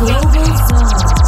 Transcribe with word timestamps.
Global 0.00 0.46
Zone. 0.56 1.19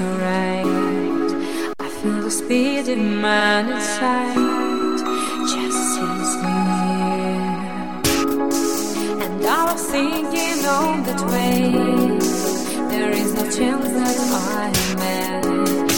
Right. 0.00 1.74
I 1.78 1.88
feel 1.88 2.22
the 2.22 2.30
speed 2.30 2.88
in 2.88 3.20
my 3.20 3.60
inside, 3.60 4.36
just 5.52 5.80
sees 5.92 6.32
me. 6.44 6.60
And 9.24 9.44
I 9.44 9.72
was 9.72 9.82
thinking 9.90 10.64
on 10.66 11.02
that 11.04 11.22
way, 11.32 11.60
there 12.90 13.10
is 13.10 13.34
no 13.34 13.44
chance 13.50 13.88
that 13.98 14.18
I 14.30 14.72
met 15.02 15.90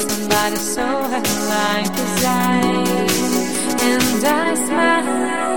somebody 0.00 0.56
so 0.56 0.86
like 1.52 1.98
as 2.06 2.24
I, 2.24 2.60
and 3.90 4.24
I 4.24 4.54
smile. 4.54 5.51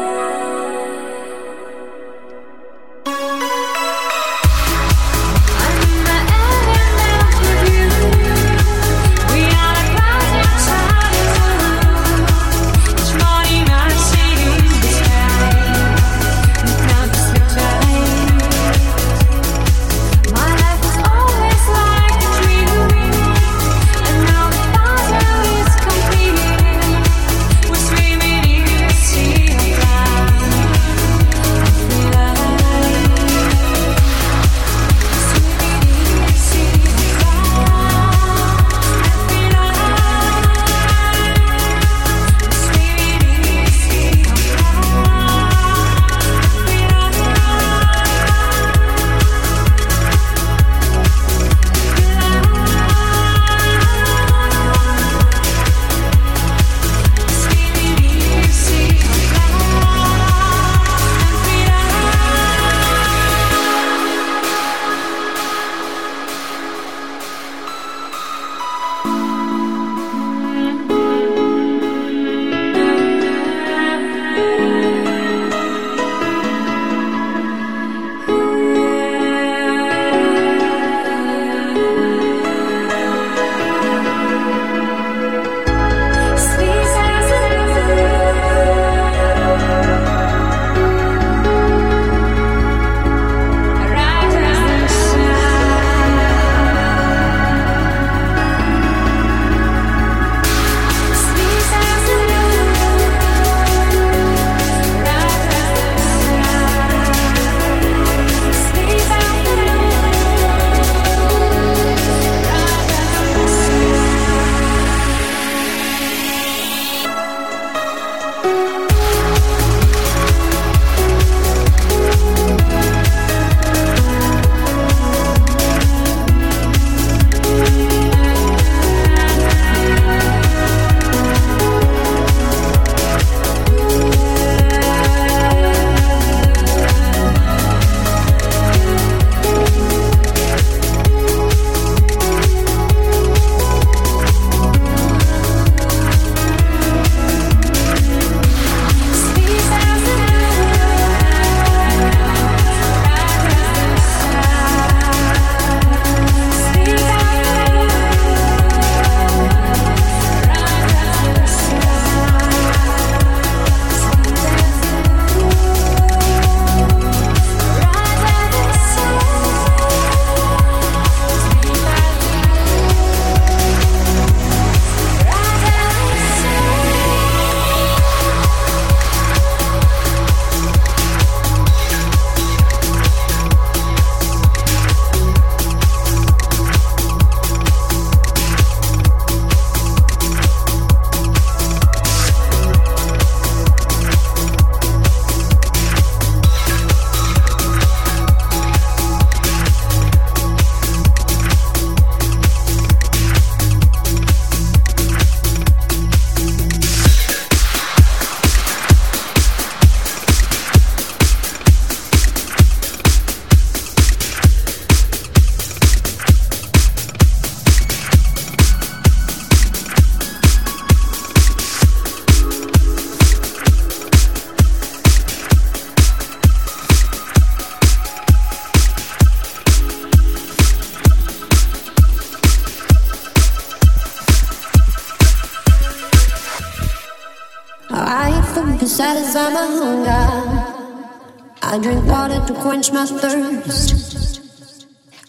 My 242.95 243.05
thirst. 243.05 244.39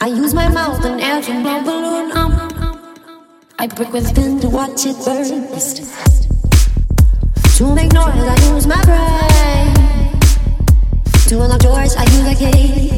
I 0.01 0.07
use 0.07 0.33
my 0.33 0.49
mouth 0.49 0.85
and 0.85 1.01
air 1.01 1.21
to 1.21 1.33
blow 1.43 1.61
balloon 1.65 2.13
up. 2.13 2.33
I 3.59 3.67
break 3.67 3.93
with 3.93 4.07
spin 4.07 4.39
to 4.39 4.49
watch 4.49 4.87
it 4.87 4.95
burst. 5.05 5.83
To 7.57 7.75
make 7.75 7.93
noise, 7.93 8.29
I 8.35 8.37
use 8.55 8.69
my 8.69 8.81
brain. 8.85 9.75
To 11.29 11.35
unlock 11.43 11.59
doors, 11.59 11.97
I 11.97 12.05
use 12.17 12.29
a 12.31 12.37
key. 12.39 12.91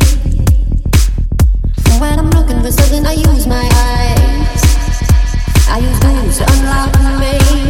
When 1.98 2.18
I'm 2.18 2.28
looking 2.28 2.61
for 2.61 2.70
something, 2.70 3.07
I 3.07 3.14
use 3.14 3.46
my 3.46 3.66
eyes. 3.88 4.62
I 5.66 5.78
use 5.78 6.00
those 6.00 6.38
to 6.38 6.44
unlock 6.52 6.92
me. 7.20 7.67